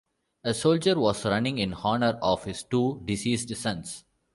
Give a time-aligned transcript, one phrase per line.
[0.43, 4.03] A soldier was running in honor of his two deceased sons.